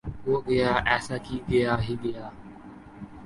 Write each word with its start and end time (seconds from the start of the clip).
وہ 0.27 0.37
گیا 0.47 0.71
ایسا 0.91 1.17
کی 1.25 1.37
گیا 1.49 1.73
ہی 1.85 1.95
گیا 2.03 2.25